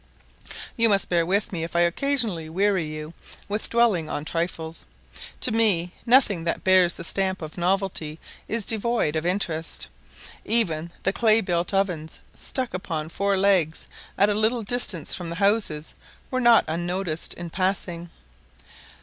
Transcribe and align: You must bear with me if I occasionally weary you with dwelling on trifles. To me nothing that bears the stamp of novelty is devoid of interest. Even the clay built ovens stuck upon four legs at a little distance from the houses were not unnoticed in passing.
You 0.77 0.89
must 0.89 1.09
bear 1.09 1.27
with 1.27 1.51
me 1.51 1.63
if 1.63 1.75
I 1.75 1.81
occasionally 1.81 2.49
weary 2.49 2.85
you 2.87 3.13
with 3.47 3.69
dwelling 3.69 4.09
on 4.09 4.25
trifles. 4.25 4.83
To 5.41 5.51
me 5.51 5.93
nothing 6.07 6.43
that 6.43 6.63
bears 6.63 6.93
the 6.95 7.03
stamp 7.03 7.39
of 7.43 7.55
novelty 7.55 8.19
is 8.47 8.65
devoid 8.65 9.15
of 9.15 9.27
interest. 9.27 9.89
Even 10.43 10.91
the 11.03 11.13
clay 11.13 11.39
built 11.39 11.71
ovens 11.71 12.19
stuck 12.33 12.73
upon 12.73 13.09
four 13.09 13.37
legs 13.37 13.85
at 14.17 14.27
a 14.29 14.33
little 14.33 14.63
distance 14.63 15.13
from 15.13 15.29
the 15.29 15.35
houses 15.35 15.93
were 16.31 16.41
not 16.41 16.65
unnoticed 16.67 17.35
in 17.35 17.51
passing. 17.51 18.09